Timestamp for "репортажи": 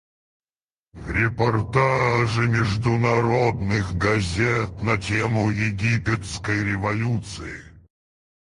1.07-2.47